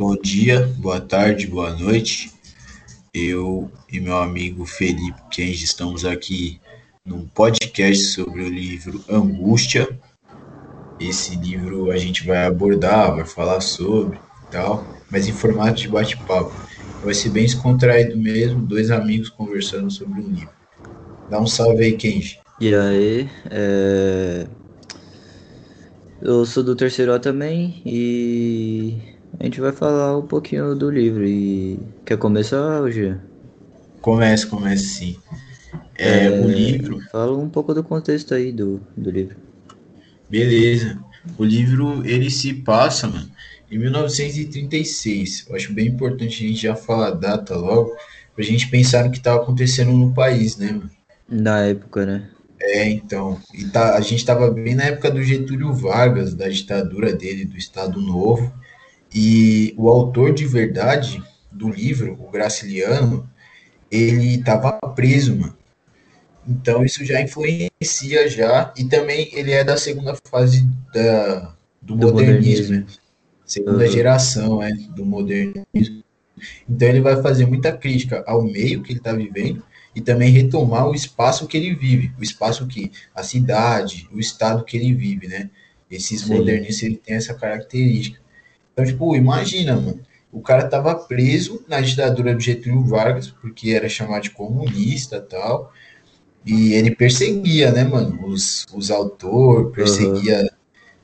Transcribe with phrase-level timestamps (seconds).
[0.00, 2.32] Bom dia, boa tarde, boa noite.
[3.12, 6.58] Eu e meu amigo Felipe Kenji estamos aqui
[7.04, 9.86] num podcast sobre o livro Angústia.
[10.98, 14.18] Esse livro a gente vai abordar, vai falar sobre
[14.50, 16.50] tal, mas em formato de bate-papo.
[17.04, 20.54] Vai ser bem descontraído mesmo, dois amigos conversando sobre um livro.
[21.28, 22.38] Dá um salve aí, Kenji.
[22.58, 24.46] E aí, é...
[26.22, 29.09] eu sou do terceiro A também e
[29.40, 31.26] a gente vai falar um pouquinho do livro.
[31.26, 33.16] E quer começar, hoje?
[34.02, 35.16] Começa, começa sim.
[35.96, 37.00] É, é, o livro.
[37.10, 39.36] Fala um pouco do contexto aí do, do livro.
[40.28, 41.02] Beleza.
[41.38, 43.30] O livro ele se passa, mano,
[43.70, 45.46] em 1936.
[45.48, 47.96] Eu acho bem importante a gente já falar a data logo,
[48.34, 50.90] pra gente pensar no que estava acontecendo no país, né, mano?
[51.26, 52.28] Na época, né?
[52.60, 53.40] É, então.
[53.54, 57.56] E tá, a gente estava bem na época do Getúlio Vargas, da ditadura dele, do
[57.56, 58.52] Estado Novo.
[59.14, 63.28] E o autor de verdade do livro, o Graciliano,
[63.90, 65.56] ele estava preso, mano.
[66.46, 68.72] Então isso já influencia já.
[68.76, 73.00] E também ele é da segunda fase da, do, do modernismo, modernismo.
[73.44, 73.90] Segunda uhum.
[73.90, 76.02] geração, é, do modernismo.
[76.68, 79.62] Então ele vai fazer muita crítica ao meio que ele está vivendo
[79.94, 84.64] e também retomar o espaço que ele vive, o espaço que a cidade, o estado
[84.64, 85.50] que ele vive, né?
[85.90, 86.36] Esses Sim.
[86.36, 88.20] modernistas ele tem essa característica.
[88.72, 90.00] Então, tipo, imagina, mano,
[90.32, 95.72] o cara tava preso na ditadura do Getúlio Vargas, porque era chamado de comunista tal,
[96.46, 100.48] e ele perseguia, né, mano, os, os autores, perseguia uhum.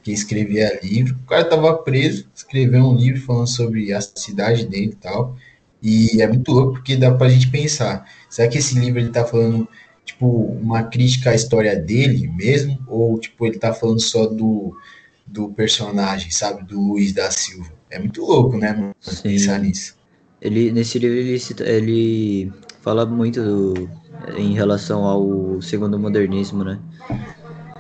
[0.03, 1.17] quem escrevia livro.
[1.25, 5.37] O cara tava preso, escreveu um livro falando sobre a cidade dele e tal,
[5.83, 9.25] e é muito louco porque dá pra gente pensar, será que esse livro ele tá
[9.25, 9.69] falando,
[10.05, 14.77] tipo, uma crítica à história dele mesmo, ou, tipo, ele tá falando só do
[15.27, 16.65] do personagem, sabe?
[16.65, 17.71] Do Luiz da Silva.
[17.91, 18.95] É muito louco, né, mano?
[19.23, 19.97] Pensar nisso.
[20.41, 22.53] Ele, nesse livro ele, ele
[22.83, 23.91] fala muito do,
[24.37, 26.79] em relação ao segundo modernismo, né?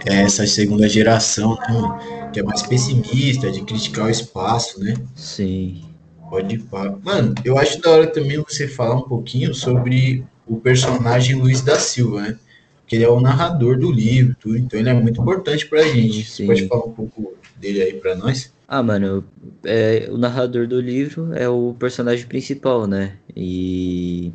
[0.05, 4.95] É essa segunda geração, né, que é mais pessimista, de criticar o espaço, né?
[5.15, 5.85] Sim.
[6.31, 6.97] Pode falar.
[7.03, 11.79] Mano, eu acho da hora também você falar um pouquinho sobre o personagem Luiz da
[11.79, 12.39] Silva, né?
[12.87, 16.25] que ele é o narrador do livro, tudo, então ele é muito importante pra gente.
[16.25, 16.47] Sim.
[16.47, 18.53] Você pode falar um pouco dele aí pra nós?
[18.69, 19.25] Ah, mano,
[19.65, 23.17] é, o narrador do livro é o personagem principal, né?
[23.35, 24.33] E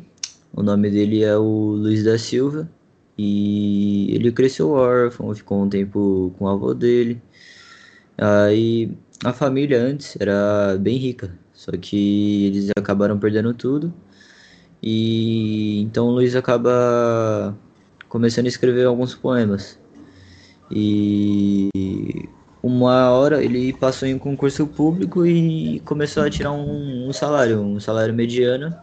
[0.54, 2.68] o nome dele é o Luiz da Silva.
[3.18, 7.20] E ele cresceu órfão, ficou um tempo com o avô dele.
[8.16, 8.90] Aí
[9.24, 13.92] a família antes era bem rica, só que eles acabaram perdendo tudo.
[14.82, 17.56] E então o Luiz acaba
[18.08, 19.78] começando a escrever alguns poemas.
[20.70, 21.68] E
[22.62, 27.60] uma hora ele passou em um concurso público e começou a tirar um, um salário,
[27.60, 28.74] um salário mediano.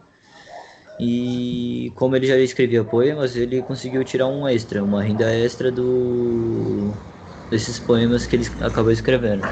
[0.98, 6.92] E como ele já escrevia poemas, ele conseguiu tirar um extra, uma renda extra do
[7.50, 9.42] desses poemas que ele acabou escrevendo.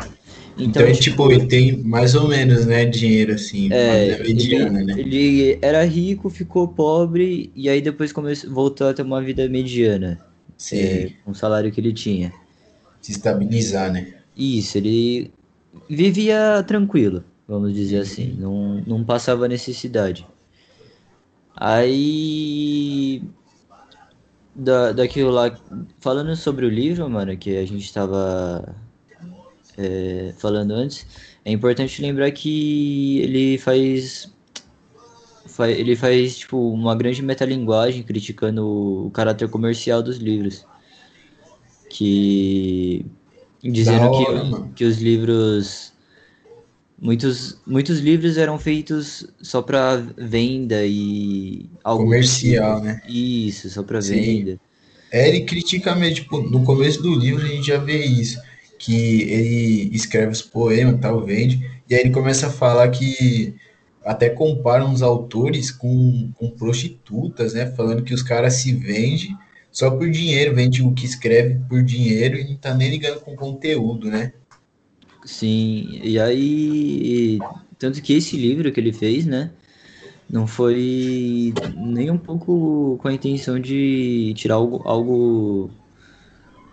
[0.58, 5.00] Então, então tipo, ele tem mais ou menos, né, dinheiro assim, é, mediana, ele, né?
[5.00, 10.20] Ele era rico, ficou pobre e aí depois começou, voltou a ter uma vida mediana.
[10.56, 10.76] Sim.
[10.76, 12.32] É, com o salário que ele tinha.
[13.00, 14.17] Se estabilizar, né?
[14.38, 15.32] Isso, ele
[15.90, 20.24] vivia tranquilo, vamos dizer assim, não, não passava necessidade.
[21.56, 23.20] Aí
[24.54, 25.58] da, daquilo lá,
[26.00, 28.76] falando sobre o livro, mano, que a gente tava
[29.76, 31.04] é, falando antes,
[31.44, 34.32] é importante lembrar que ele faz,
[35.46, 40.64] faz ele faz tipo uma grande metalinguagem criticando o caráter comercial dos livros,
[41.90, 43.04] que
[43.62, 45.92] dizendo hora, que, que os livros
[47.00, 53.00] muitos muitos livros eram feitos só para venda e comercial, né?
[53.08, 54.58] Isso, só para venda.
[55.10, 58.38] É, ele critica mesmo, tipo, no começo do livro a gente já vê isso
[58.78, 61.58] que ele escreve os poemas, tal, vende,
[61.88, 63.54] e aí ele começa a falar que
[64.04, 67.66] até compara uns autores com, com prostitutas, né?
[67.66, 69.36] Falando que os caras se vendem
[69.70, 73.36] só por dinheiro, vende o que escreve por dinheiro e não tá nem ligando com
[73.36, 74.32] conteúdo, né?
[75.24, 77.38] Sim, e aí.
[77.78, 79.50] Tanto que esse livro que ele fez, né?
[80.28, 85.70] Não foi nem um pouco com a intenção de tirar algo, algo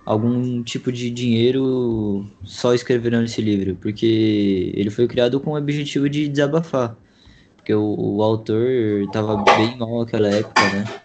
[0.06, 6.09] algum tipo de dinheiro só escrevendo esse livro, porque ele foi criado com o objetivo
[6.09, 6.95] de desabafar,
[7.56, 8.68] porque o, o autor
[9.03, 11.05] estava bem mal naquela época, né?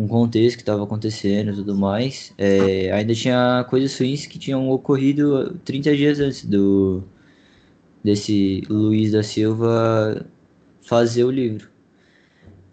[0.00, 2.32] O contexto que estava acontecendo e tudo mais.
[2.38, 7.04] É, ainda tinha coisas ruins que tinham ocorrido 30 dias antes do,
[8.02, 10.26] desse Luiz da Silva
[10.80, 11.68] fazer o livro.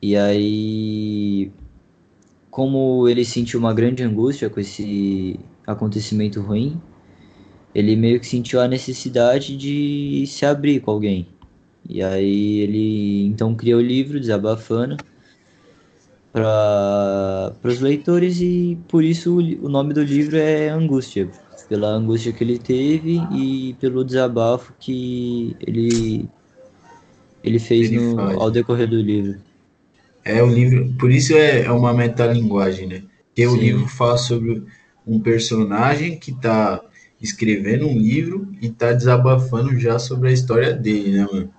[0.01, 1.51] E aí,
[2.49, 6.81] como ele sentiu uma grande angústia com esse acontecimento ruim,
[7.75, 11.27] ele meio que sentiu a necessidade de se abrir com alguém.
[11.89, 14.95] E aí ele então criou o livro Desabafando
[16.31, 21.29] para os leitores e por isso o nome do livro é Angústia,
[21.67, 26.27] pela angústia que ele teve e pelo desabafo que ele
[27.43, 29.39] ele fez ele no, ao decorrer do livro.
[30.23, 33.03] É o livro, por isso é, é uma metalinguagem, né?
[33.27, 33.53] Porque Sim.
[33.53, 34.63] o livro fala sobre
[35.05, 36.81] um personagem que está
[37.21, 41.53] escrevendo um livro e está desabafando já sobre a história dele, né, mano?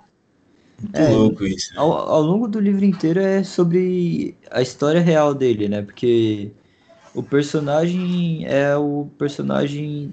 [0.81, 1.73] Muito é, louco isso.
[1.73, 1.81] Né?
[1.81, 5.83] Ao, ao longo do livro inteiro é sobre a história real dele, né?
[5.83, 6.51] Porque
[7.15, 10.13] o personagem é o personagem.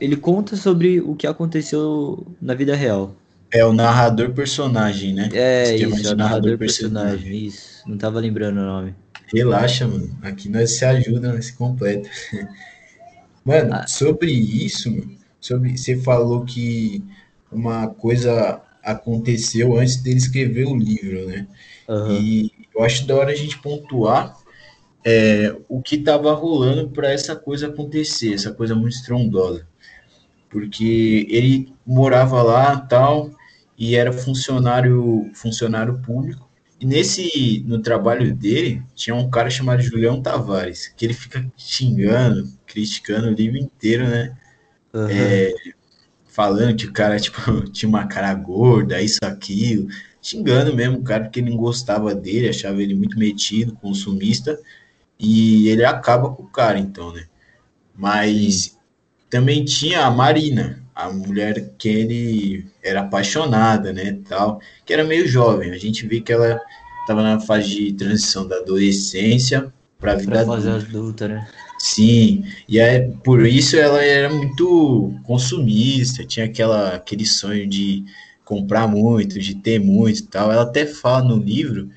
[0.00, 3.14] Ele conta sobre o que aconteceu na vida real.
[3.50, 5.30] É o narrador personagem, né?
[5.32, 7.16] É, isso, é o narrador personagem.
[7.16, 7.46] personagem.
[7.46, 8.94] Isso, não tava lembrando o nome.
[9.32, 10.16] Relaxa, mano.
[10.22, 12.08] Aqui nós se ajuda, nós se completa.
[13.44, 13.86] Mano, ah.
[13.86, 14.90] sobre isso,
[15.40, 17.02] sobre você falou que
[17.50, 18.60] uma coisa
[18.92, 21.46] aconteceu antes dele escrever o livro, né?
[21.88, 22.20] Uhum.
[22.20, 24.36] E eu acho da hora a gente pontuar
[25.04, 29.66] é, o que estava rolando para essa coisa acontecer, essa coisa muito estrondosa.
[30.50, 33.30] Porque ele morava lá, tal,
[33.76, 36.48] e era funcionário funcionário público.
[36.80, 42.48] E nesse no trabalho dele tinha um cara chamado Julião Tavares, que ele fica xingando,
[42.66, 44.36] criticando o livro inteiro, né?
[44.94, 45.08] Uhum.
[45.10, 45.52] É,
[46.38, 49.88] falando que o cara tipo, tinha uma cara gorda, isso, aquilo,
[50.22, 54.56] xingando mesmo o cara porque ele não gostava dele, achava ele muito metido, consumista,
[55.18, 57.24] e ele acaba com o cara, então, né?
[57.92, 58.78] Mas
[59.28, 65.26] também tinha a Marina, a mulher que ele era apaixonada, né, tal, que era meio
[65.26, 65.72] jovem.
[65.72, 66.60] A gente vê que ela
[67.00, 70.76] estava na fase de transição da adolescência para a vida pra adulta.
[70.76, 71.48] adulta, né?
[71.78, 78.04] Sim, e é por isso ela era muito consumista, tinha aquela, aquele sonho de
[78.44, 80.50] comprar muito, de ter muito e tal.
[80.50, 81.88] Ela até fala no livro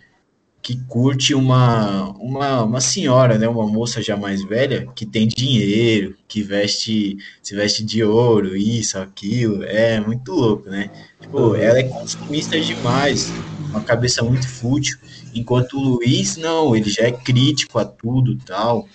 [0.61, 6.15] que curte uma, uma, uma senhora, né, uma moça já mais velha, que tem dinheiro,
[6.27, 10.91] que veste, se veste de ouro, isso, aquilo, é muito louco, né?
[11.19, 13.31] Tipo, ela é consumista demais,
[13.71, 14.97] uma cabeça muito fútil,
[15.33, 18.87] enquanto o Luiz, não, ele já é crítico a tudo tal,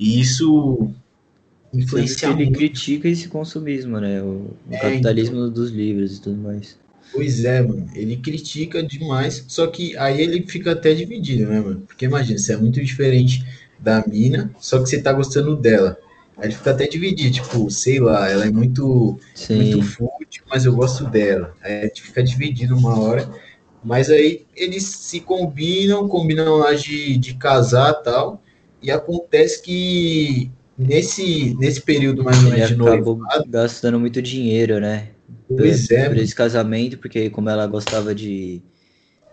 [0.00, 0.90] e isso
[1.74, 2.58] influencia ele muito.
[2.58, 4.22] critica esse consumismo, né?
[4.22, 5.50] O, o é, capitalismo então...
[5.50, 6.78] dos livros e tudo mais.
[7.12, 7.86] Pois é, mano.
[7.94, 11.82] Ele critica demais, só que aí ele fica até dividido, né, mano?
[11.86, 13.44] Porque imagina, você é muito diferente
[13.78, 15.98] da mina, só que você tá gostando dela.
[16.38, 19.20] Aí ele fica até dividido, tipo, sei lá, ela é muito,
[19.50, 21.54] muito fútil, mas eu gosto dela.
[21.62, 23.30] Aí fica dividido uma hora.
[23.84, 28.42] Mas aí eles se combinam, combinam lá de, de casar tal.
[28.82, 33.20] E acontece que nesse, nesse período mais ou menos de noivado...
[33.48, 35.08] gastando muito dinheiro, né?
[35.46, 36.08] Pois por, é.
[36.08, 38.62] Por esse casamento, porque como ela gostava de,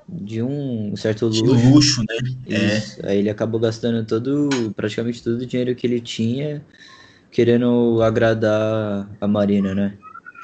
[0.07, 1.43] de um certo luxo.
[1.43, 2.75] De luxo, né?
[2.77, 3.11] Isso, é.
[3.11, 6.61] Aí ele acabou gastando todo, praticamente todo o dinheiro que ele tinha,
[7.31, 9.93] querendo agradar a Marina, né?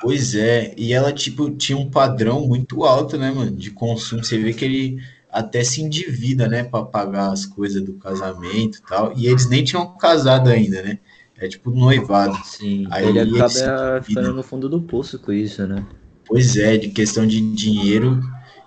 [0.01, 4.21] Pois é, e ela, tipo, tinha um padrão muito alto, né, mano, de consumo.
[4.21, 4.97] Você vê que ele
[5.33, 9.13] até se endivida, né, para pagar as coisas do casamento e tal.
[9.17, 10.99] E eles nem tinham casado ainda, né?
[11.37, 12.37] É tipo noivado.
[12.45, 15.83] Sim, Aí ele acaba ficando no fundo do poço com isso, né?
[16.25, 18.21] Pois é, de questão de dinheiro,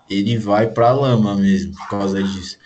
[0.09, 2.57] ele vai pra lama mesmo por causa disso.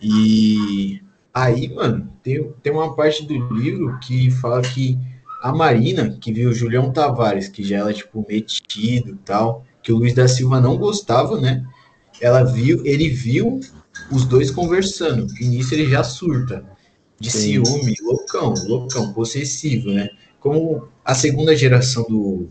[0.00, 1.00] E
[1.32, 4.98] aí, mano, tem, tem uma parte do livro que fala que
[5.42, 9.92] a Marina, que viu o Julião Tavares, que já era, tipo, metido e tal, que
[9.92, 11.64] o Luiz da Silva não gostava, né?
[12.22, 13.60] Ela viu, ele viu
[14.10, 16.64] os dois conversando, e nisso ele já surta
[17.18, 17.64] de Sim.
[17.64, 20.08] ciúme, loucão, loucão, possessivo, né?
[20.40, 22.48] Como a segunda geração do,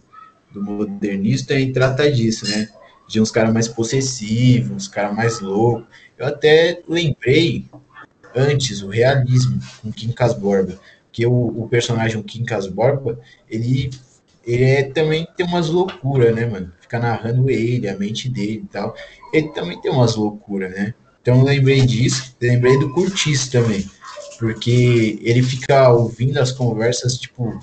[0.53, 2.69] do modernista aí trata disso, né?
[3.07, 5.85] De uns caras mais possessivos, uns caras mais loucos.
[6.17, 7.65] Eu até lembrei
[8.35, 10.79] antes o realismo com Quincas Borba,
[11.11, 13.89] que o, o personagem Quincas Borba, ele,
[14.45, 16.71] ele é, também tem umas loucuras, né, mano?
[16.81, 18.95] Fica narrando ele, a mente dele e tal.
[19.33, 20.93] Ele também tem umas loucuras, né?
[21.21, 23.87] Então lembrei disso, lembrei do Curtiço também
[24.41, 27.59] porque ele fica ouvindo as conversas, tipo,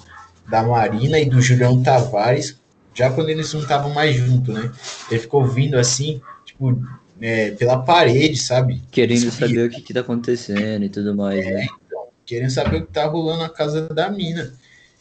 [0.49, 2.57] da Marina e do Julião Tavares,
[2.95, 4.71] já quando eles não estavam mais juntos, né?
[5.11, 6.81] Ele ficou ouvindo assim, tipo,
[7.21, 8.81] é, pela parede, sabe?
[8.93, 11.67] Querendo saber o que, que tá acontecendo e tudo mais, é, né?
[11.85, 14.53] Então, querendo saber o que tá rolando na casa da mina.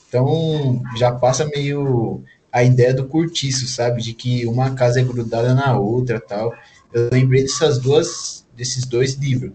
[0.07, 2.23] Então, já passa meio.
[2.51, 4.01] a ideia do curtiço, sabe?
[4.01, 6.53] De que uma casa é grudada na outra tal.
[6.93, 9.51] Eu lembrei dessas duas, desses dois livros,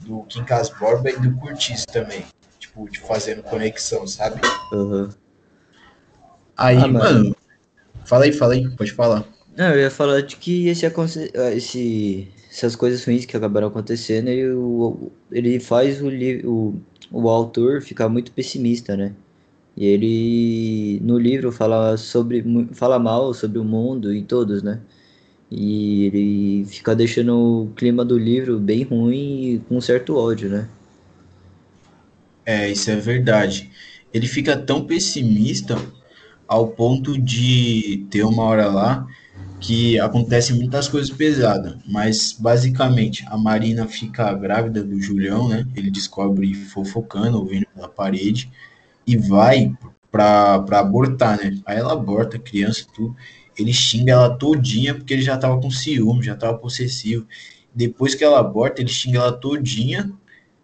[0.00, 2.24] do Quincas Borba e do Curtiço também.
[2.58, 4.40] Tipo, de fazendo conexão, sabe?
[4.72, 5.08] Uhum.
[6.56, 7.36] Aí, ah, mano,
[8.04, 9.24] fala aí, fala aí, pode falar.
[9.56, 10.86] Não, eu ia falar de que esse,
[11.54, 16.08] esse, essas coisas ruins que acabaram acontecendo, ele, ele faz o,
[16.44, 16.80] o,
[17.10, 19.12] o autor ficar muito pessimista, né?
[19.76, 24.80] E ele no livro fala sobre fala mal sobre o mundo e todos, né?
[25.50, 30.68] E ele fica deixando o clima do livro bem ruim e com certo ódio, né?
[32.46, 33.70] É, isso é verdade.
[34.12, 35.76] Ele fica tão pessimista
[36.46, 39.06] ao ponto de ter uma hora lá
[39.60, 45.66] que acontecem muitas coisas pesadas, mas basicamente a Marina fica grávida do Julião, né?
[45.74, 48.52] Ele descobre fofocando, ouvindo pela parede
[49.06, 49.72] e vai
[50.10, 51.60] pra, pra abortar, né?
[51.66, 53.16] Aí ela aborta a criança, tudo.
[53.58, 57.26] Ele xinga ela todinha porque ele já tava com ciúme, já tava possessivo.
[57.74, 60.12] Depois que ela aborta, ele xinga ela todinha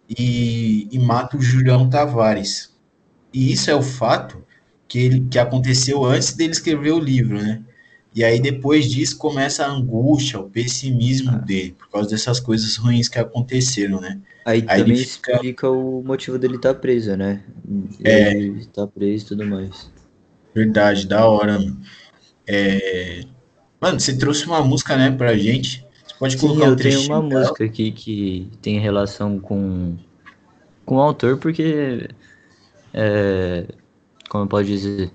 [0.09, 2.73] e, e mata o Julião Tavares.
[3.33, 4.43] E isso é o fato
[4.87, 7.63] que, ele, que aconteceu antes dele escrever o livro, né?
[8.13, 11.37] E aí depois disso começa a angústia, o pessimismo ah.
[11.37, 14.19] dele, por causa dessas coisas ruins que aconteceram, né?
[14.45, 15.31] Aí, aí também fica...
[15.33, 17.43] explica o motivo dele estar tá preso, né?
[18.03, 18.33] É.
[18.33, 19.89] Ele está preso e tudo mais.
[20.53, 21.79] Verdade, da hora, mano.
[22.45, 23.21] É...
[23.79, 25.85] Mano, você trouxe uma música, né, pra gente.
[26.05, 27.41] Você pode colocar Sim, um eu tenho uma dela?
[27.41, 29.95] música aqui que tem relação com,
[30.85, 32.09] com o autor, porque...
[32.93, 33.65] É...
[34.29, 35.11] Como pode dizer?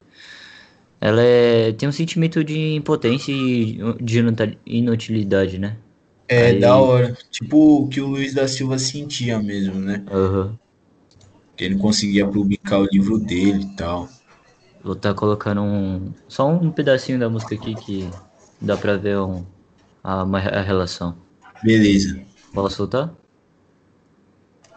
[1.00, 4.18] Ela é, tem um sentimento de impotência e de
[4.64, 5.76] inutilidade, né?
[6.28, 6.60] É, Aí...
[6.60, 7.16] da hora.
[7.30, 10.04] Tipo o que o Luiz da Silva sentia mesmo, né?
[10.10, 10.56] Uhum.
[11.56, 14.08] Que ele conseguia publicar o livro dele e tal.
[14.82, 16.12] Vou estar tá colocando um.
[16.28, 18.10] Só um pedacinho da música aqui que
[18.60, 19.44] dá pra ver um,
[20.02, 21.16] a, a relação.
[21.62, 22.20] Beleza.
[22.52, 23.12] Posso soltar?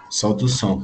[0.09, 0.81] Solta o som.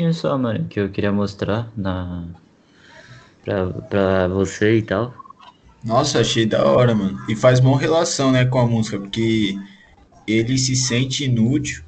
[0.00, 2.24] Trechinho só, mano, que eu queria mostrar na
[3.44, 5.14] pra, pra você e tal.
[5.84, 7.18] Nossa, achei da hora, mano.
[7.28, 9.56] E faz boa relação, né, com a música, porque
[10.26, 11.82] ele se sente inútil.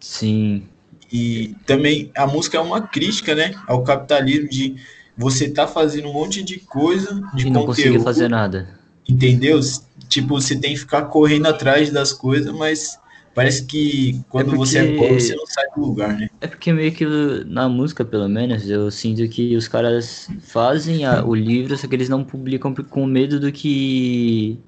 [0.00, 0.64] Sim.
[1.12, 4.76] E também a música é uma crítica, né, ao capitalismo de
[5.16, 8.68] você tá fazendo um monte de coisa de e não conseguir fazer nada.
[9.08, 9.60] Entendeu?
[10.08, 12.98] Tipo, você tem que ficar correndo atrás das coisas, mas
[13.36, 14.58] Parece que quando é porque...
[14.58, 16.30] você é pobre, você não sai do lugar, né?
[16.40, 17.04] É porque meio que
[17.44, 21.94] na música, pelo menos, eu sinto que os caras fazem a, o livro, só que
[21.94, 24.58] eles não publicam com medo do que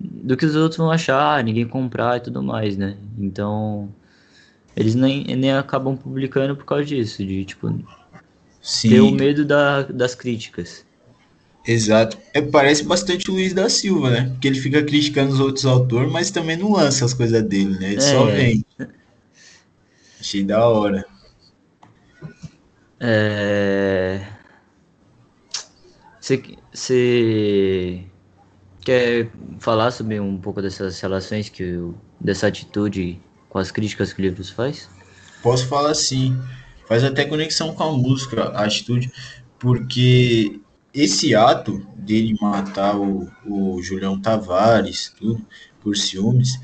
[0.00, 2.96] do que os outros vão achar, ninguém comprar e tudo mais, né?
[3.18, 3.94] Então,
[4.74, 7.78] eles nem, nem acabam publicando por causa disso, de tipo
[8.62, 8.88] Sim.
[8.88, 10.86] ter o medo da, das críticas.
[11.66, 12.18] Exato.
[12.34, 14.28] É, parece bastante o Luiz da Silva, né?
[14.30, 17.92] Porque ele fica criticando os outros autores, mas também não lança as coisas dele, né?
[17.92, 18.00] Ele é.
[18.00, 18.64] só vem.
[20.20, 21.06] Achei da hora.
[23.00, 24.26] É...
[26.20, 28.04] Você
[28.80, 31.78] quer falar sobre um pouco dessas relações que
[32.20, 34.88] dessa atitude com as críticas que o livro faz?
[35.42, 36.38] Posso falar sim.
[36.86, 39.10] Faz até conexão com a música, a atitude,
[39.58, 40.60] porque
[40.94, 45.44] esse ato dele matar o, o Julião Tavares, tudo,
[45.82, 46.58] por ciúmes,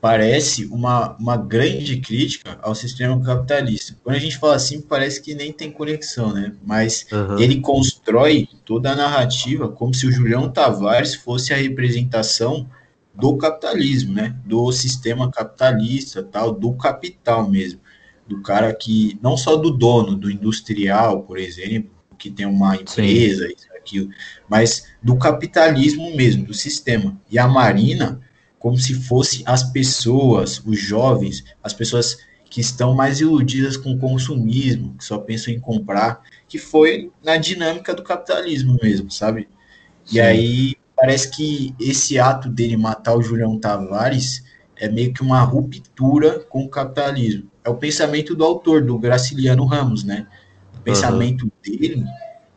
[0.00, 3.96] parece uma, uma grande crítica ao sistema capitalista.
[4.04, 6.54] Quando a gente fala assim, parece que nem tem conexão, né?
[6.64, 7.38] Mas uhum.
[7.38, 12.68] ele constrói toda a narrativa como se o Julião Tavares fosse a representação
[13.14, 14.36] do capitalismo, né?
[14.44, 17.80] Do sistema capitalista, tal, do capital mesmo,
[18.26, 23.46] do cara que não só do dono, do industrial, por exemplo, que tem uma empresa,
[23.46, 23.54] Sim.
[23.56, 24.10] isso, aquilo,
[24.48, 27.18] mas do capitalismo mesmo, do sistema.
[27.30, 28.20] E a Marina,
[28.58, 32.18] como se fosse as pessoas, os jovens, as pessoas
[32.50, 37.36] que estão mais iludidas com o consumismo, que só pensam em comprar, que foi na
[37.36, 39.48] dinâmica do capitalismo mesmo, sabe?
[40.04, 40.16] Sim.
[40.16, 44.42] E aí parece que esse ato dele matar o Julião Tavares
[44.76, 47.50] é meio que uma ruptura com o capitalismo.
[47.64, 50.26] É o pensamento do autor, do Graciliano Ramos, né?
[50.94, 51.50] Pensamento uhum.
[51.62, 52.04] dele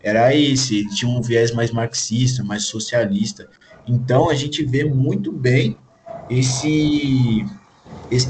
[0.03, 3.47] era esse, ele tinha um viés mais marxista, mais socialista.
[3.87, 5.77] Então a gente vê muito bem
[6.29, 7.45] esse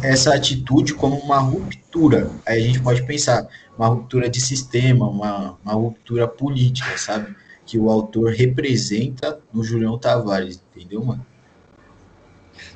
[0.04, 2.30] essa atitude como uma ruptura.
[2.46, 7.36] Aí a gente pode pensar, uma ruptura de sistema, uma, uma ruptura política, sabe?
[7.66, 11.26] Que o autor representa no Julião Tavares, entendeu, mano?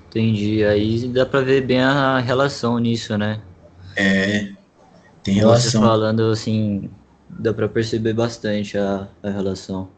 [0.10, 0.63] Entendi.
[0.63, 3.41] Aí dá pra ver bem a relação nisso, né?
[3.96, 4.51] É,
[5.22, 5.82] tem relação.
[5.82, 6.89] Você falando assim,
[7.29, 9.89] dá pra perceber bastante a, a relação.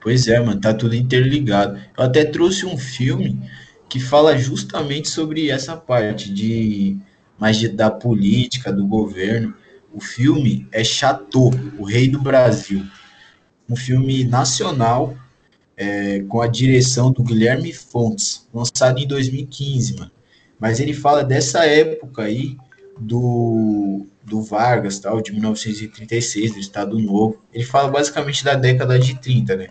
[0.00, 1.78] Pois é, mano, tá tudo interligado.
[1.96, 3.40] Eu até trouxe um filme
[3.88, 6.96] que fala justamente sobre essa parte de
[7.38, 9.54] mais de, da política, do governo.
[9.92, 12.84] O filme é Chateau, o Rei do Brasil.
[13.68, 15.16] Um filme nacional
[15.76, 20.10] é, com a direção do Guilherme Fontes, lançado em 2015, mano.
[20.58, 22.56] Mas ele fala dessa época aí
[22.98, 27.42] do, do Vargas, tal, de 1936, do Estado Novo.
[27.52, 29.68] Ele fala basicamente da década de 30, né?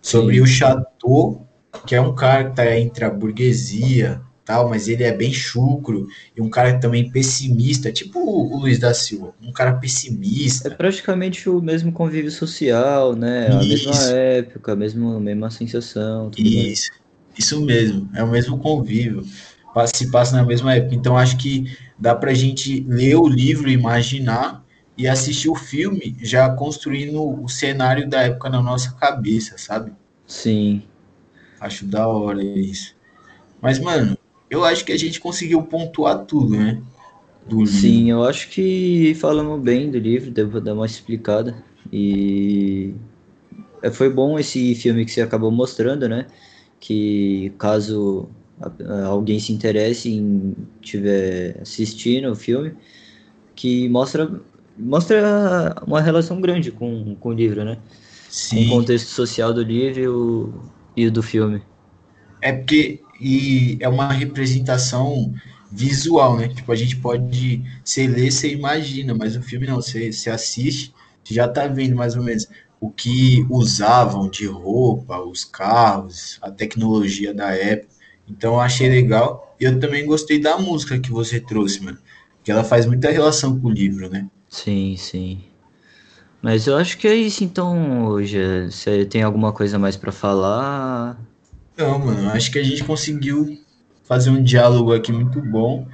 [0.00, 0.40] Sobre Sim.
[0.42, 1.46] o Chateau
[1.84, 6.06] que é um cara que tá entre a burguesia, tal, mas ele é bem chucro
[6.36, 10.68] e um cara também pessimista, tipo o Luiz da Silva, um cara pessimista.
[10.68, 13.48] É praticamente o mesmo convívio social, né?
[13.48, 13.88] A isso.
[13.88, 16.30] mesma época, a mesma, a mesma sensação.
[16.38, 16.90] isso, mais.
[17.36, 19.24] isso mesmo, é o mesmo convívio,
[19.86, 20.94] se passa na mesma época.
[20.94, 24.64] Então acho que dá pra gente ler o livro, imaginar
[24.96, 29.92] e assistir o filme já construindo o cenário da época na nossa cabeça, sabe?
[30.26, 30.82] Sim.
[31.60, 32.94] Acho da hora isso.
[33.60, 34.16] Mas, mano,
[34.48, 36.80] eu acho que a gente conseguiu pontuar tudo, né?
[37.66, 41.62] Sim, eu acho que falamos bem do livro, devo dar uma explicada.
[41.92, 42.92] E
[43.82, 46.26] é, foi bom esse filme que você acabou mostrando, né?
[46.80, 48.28] Que caso
[49.06, 52.74] alguém se interesse em tiver assistindo o filme,
[53.54, 54.30] que mostra
[54.78, 57.78] mostra uma relação grande com, com o livro, né?
[58.28, 58.68] Sim.
[58.68, 61.62] Com o contexto social do livro e o do filme.
[62.42, 65.32] É porque e é uma representação
[65.70, 66.48] visual, né?
[66.48, 70.94] Tipo, a gente pode, você lê, você imagina, mas o filme não, você, você assiste,
[71.24, 72.46] você já tá vendo mais ou menos
[72.80, 77.95] o que usavam de roupa, os carros, a tecnologia da época.
[78.28, 79.54] Então eu achei legal.
[79.60, 81.98] E eu também gostei da música que você trouxe, mano.
[82.42, 84.26] Que ela faz muita relação com o livro, né?
[84.48, 85.40] Sim, sim.
[86.40, 88.38] Mas eu acho que é isso então hoje.
[88.70, 91.18] Você tem alguma coisa mais para falar?
[91.76, 93.58] Não, mano, acho que a gente conseguiu
[94.04, 95.86] fazer um diálogo aqui muito bom.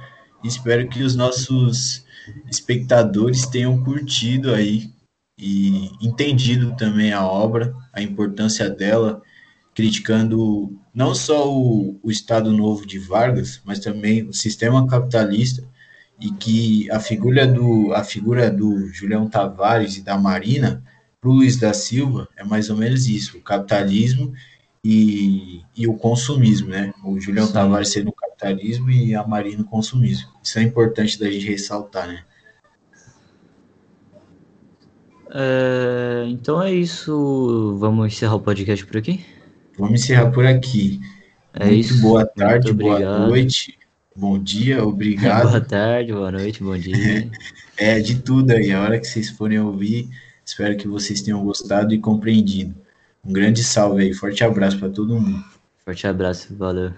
[0.43, 2.05] Espero que os nossos
[2.49, 4.91] espectadores tenham curtido aí
[5.37, 9.21] e entendido também a obra, a importância dela,
[9.73, 15.63] criticando não só o, o Estado Novo de Vargas, mas também o sistema capitalista
[16.19, 20.83] e que a figura do, a figura do Julião Tavares e da Marina
[21.19, 24.33] para o Luiz da Silva é mais ou menos isso, o capitalismo
[24.83, 26.93] e, e o consumismo, né?
[27.03, 27.53] O Julião Sim.
[27.53, 30.29] Tavares sendo o capitalismo e a Marina o consumismo.
[30.43, 32.23] Isso é importante da gente ressaltar, né?
[35.35, 37.75] É, então é isso.
[37.79, 39.25] Vamos encerrar o podcast por aqui?
[39.77, 40.99] Vamos encerrar por aqui.
[41.53, 42.01] É Muito isso.
[42.01, 43.77] boa tarde, boa noite.
[44.15, 45.49] Bom dia, obrigado.
[45.49, 47.29] Boa tarde, boa noite, bom dia.
[47.77, 48.71] é, de tudo aí.
[48.71, 50.07] A hora que vocês forem ouvir,
[50.45, 52.75] espero que vocês tenham gostado e compreendido.
[53.25, 55.43] Um grande salve aí, forte abraço para todo mundo.
[55.83, 56.93] Forte abraço, valeu.